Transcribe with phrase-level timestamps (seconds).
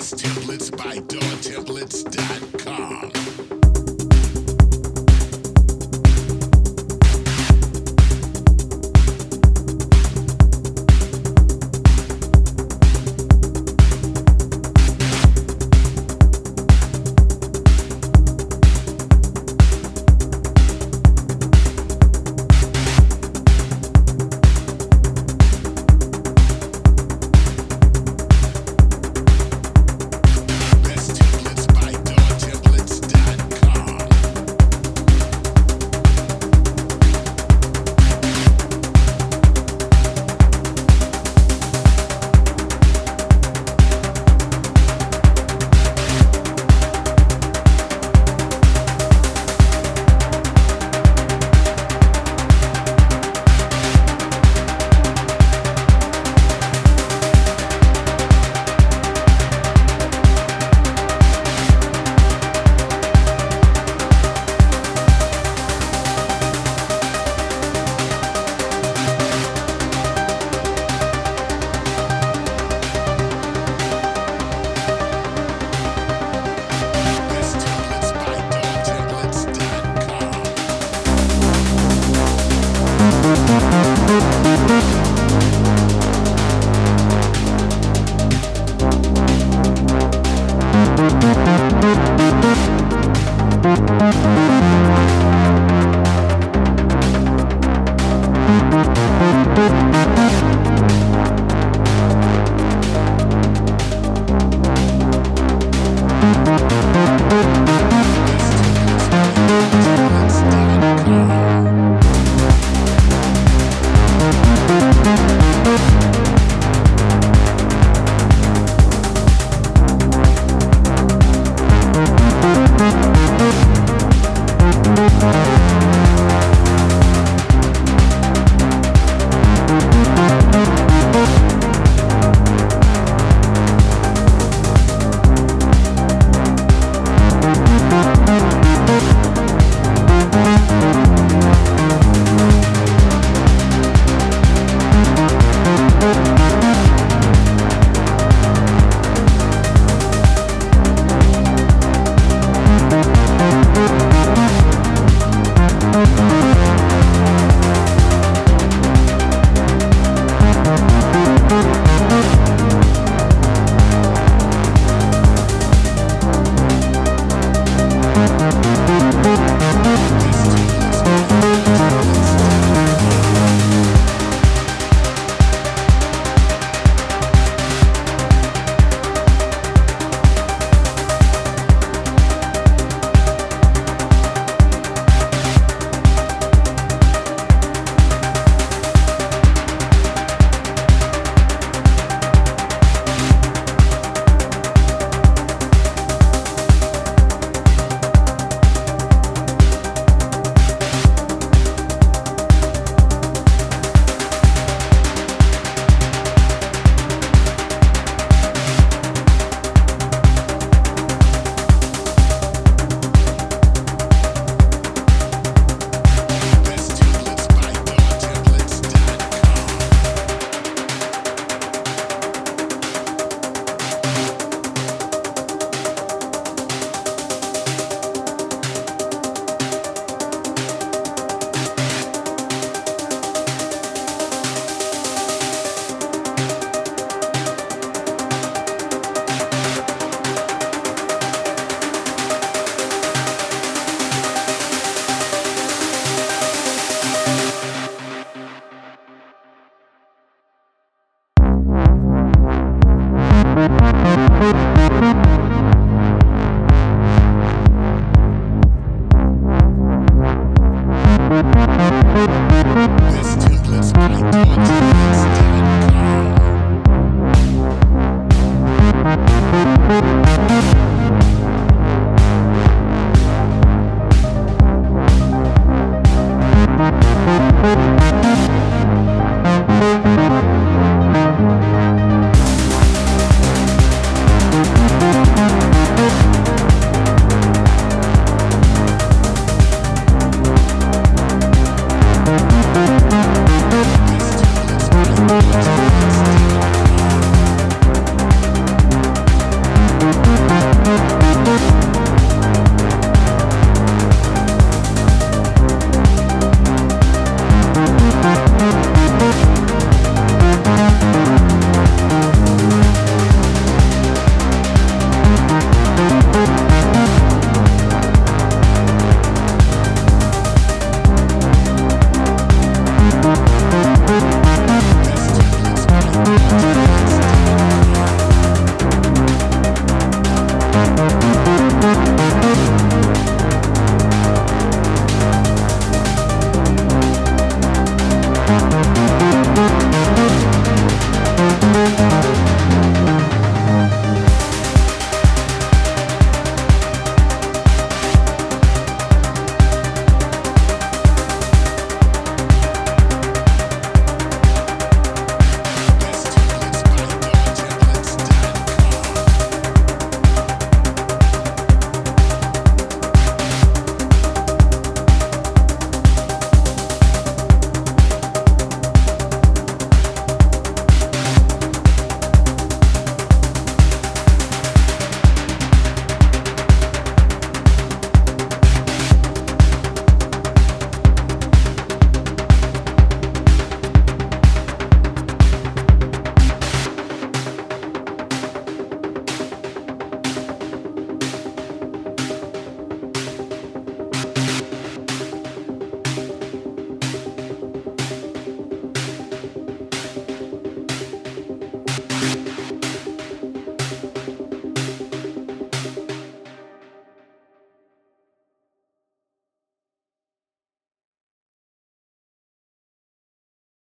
[0.00, 3.57] templates by DoorTemplates.com.